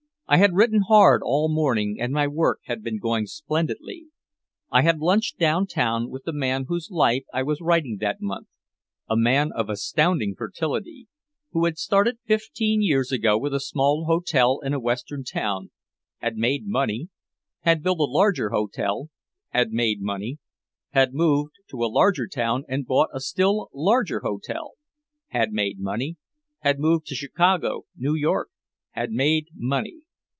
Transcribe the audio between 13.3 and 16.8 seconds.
with a small hotel in a western town, had made